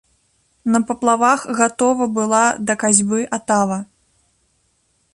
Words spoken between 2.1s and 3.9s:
была да касьбы атава.